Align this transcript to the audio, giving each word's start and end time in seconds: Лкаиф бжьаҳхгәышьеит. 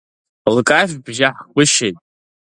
Лкаиф 0.55 0.91
бжьаҳхгәышьеит. 1.03 1.95